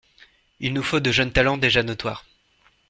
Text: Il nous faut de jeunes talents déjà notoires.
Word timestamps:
Il 0.59 0.73
nous 0.73 0.81
faut 0.81 0.99
de 0.99 1.11
jeunes 1.11 1.31
talents 1.31 1.57
déjà 1.59 1.83
notoires. 1.83 2.25